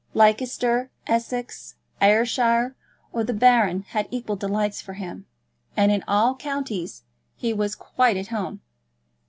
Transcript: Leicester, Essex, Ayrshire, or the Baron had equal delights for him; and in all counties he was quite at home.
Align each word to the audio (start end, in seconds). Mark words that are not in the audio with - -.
Leicester, 0.15 0.89
Essex, 1.05 1.75
Ayrshire, 2.01 2.75
or 3.13 3.23
the 3.23 3.35
Baron 3.35 3.83
had 3.89 4.07
equal 4.09 4.35
delights 4.35 4.81
for 4.81 4.93
him; 4.93 5.27
and 5.77 5.91
in 5.91 6.03
all 6.07 6.35
counties 6.35 7.03
he 7.35 7.53
was 7.53 7.75
quite 7.75 8.17
at 8.17 8.29
home. 8.29 8.61